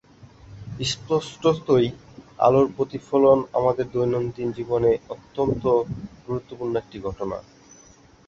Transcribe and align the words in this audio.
স্পষ্টতই 0.85 1.87
আলোর 2.39 2.67
প্রতিফলন 2.77 3.39
আমাদের 3.53 3.85
দৈনন্দিন 3.91 4.47
জীবনে 4.51 4.91
অত্যন্ত 5.09 5.63
গুরুত্বপূর্ণ 6.25 6.73
একটি 6.77 6.97
ঘটনা। 6.99 7.37